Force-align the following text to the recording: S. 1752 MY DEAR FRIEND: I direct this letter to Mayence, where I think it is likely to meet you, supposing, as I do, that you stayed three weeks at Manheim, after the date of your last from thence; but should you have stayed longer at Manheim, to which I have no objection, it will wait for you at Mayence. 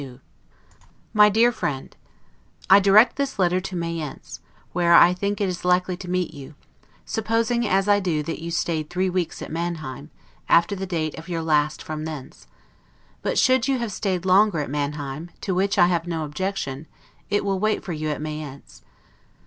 S. 0.01 0.07
1752 1.13 1.17
MY 1.19 1.29
DEAR 1.29 1.51
FRIEND: 1.51 1.97
I 2.71 2.79
direct 2.79 3.17
this 3.17 3.37
letter 3.37 3.61
to 3.61 3.75
Mayence, 3.75 4.39
where 4.73 4.95
I 4.95 5.13
think 5.13 5.39
it 5.39 5.47
is 5.47 5.63
likely 5.63 5.95
to 5.97 6.09
meet 6.09 6.33
you, 6.33 6.55
supposing, 7.05 7.67
as 7.67 7.87
I 7.87 7.99
do, 7.99 8.23
that 8.23 8.41
you 8.41 8.49
stayed 8.49 8.89
three 8.89 9.11
weeks 9.11 9.43
at 9.43 9.51
Manheim, 9.51 10.09
after 10.49 10.75
the 10.75 10.87
date 10.87 11.19
of 11.19 11.29
your 11.29 11.43
last 11.43 11.83
from 11.83 12.05
thence; 12.05 12.47
but 13.21 13.37
should 13.37 13.67
you 13.67 13.77
have 13.77 13.91
stayed 13.91 14.25
longer 14.25 14.57
at 14.57 14.71
Manheim, 14.71 15.29
to 15.41 15.53
which 15.53 15.77
I 15.77 15.85
have 15.85 16.07
no 16.07 16.25
objection, 16.25 16.87
it 17.29 17.45
will 17.45 17.59
wait 17.59 17.83
for 17.83 17.93
you 17.93 18.09
at 18.09 18.21
Mayence. 18.21 18.81